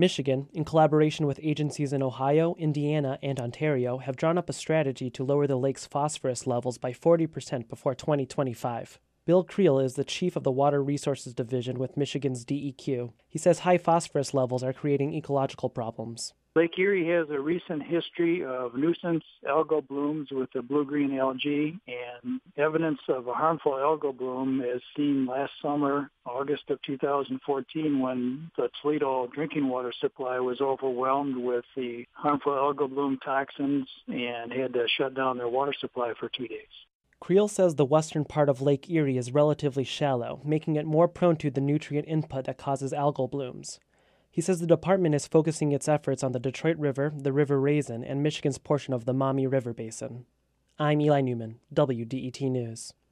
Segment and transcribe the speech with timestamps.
[0.00, 5.10] Michigan, in collaboration with agencies in Ohio, Indiana, and Ontario, have drawn up a strategy
[5.10, 8.98] to lower the lake's phosphorus levels by 40% before 2025.
[9.26, 13.12] Bill Creal is the chief of the Water Resources Division with Michigan's DEQ.
[13.28, 16.32] He says high phosphorus levels are creating ecological problems.
[16.56, 22.40] Lake Erie has a recent history of nuisance algal blooms with the blue-green algae, and
[22.56, 28.68] evidence of a harmful algal bloom is seen last summer, August of 2014, when the
[28.82, 34.88] Toledo drinking water supply was overwhelmed with the harmful algal bloom toxins and had to
[34.98, 36.66] shut down their water supply for two days.
[37.20, 41.36] Creal says the western part of Lake Erie is relatively shallow, making it more prone
[41.36, 43.78] to the nutrient input that causes algal blooms.
[44.32, 48.04] He says the department is focusing its efforts on the Detroit River, the River Raisin,
[48.04, 50.24] and Michigan's portion of the Maumee River Basin.
[50.78, 52.94] I'm Eli Newman, WDET News.